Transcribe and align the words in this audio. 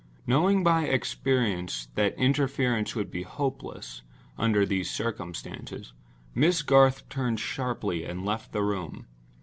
Knowing 0.25 0.63
by 0.63 0.85
experience 0.85 1.87
that 1.93 2.17
interference 2.17 2.95
would 2.95 3.11
be 3.11 3.21
hopeless, 3.21 4.01
under 4.35 4.65
these 4.65 4.89
circumstances, 4.89 5.93
Miss 6.33 6.63
Garth 6.63 7.07
turned 7.07 7.39
sharply 7.39 8.03
and 8.03 8.25
left 8.25 8.51
the 8.51 8.63
room. 8.63 9.05